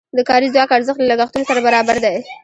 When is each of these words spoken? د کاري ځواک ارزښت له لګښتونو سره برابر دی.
د 0.17 0.19
کاري 0.29 0.47
ځواک 0.53 0.69
ارزښت 0.77 0.99
له 1.01 1.07
لګښتونو 1.11 1.47
سره 1.49 1.59
برابر 1.67 1.97
دی. 2.05 2.17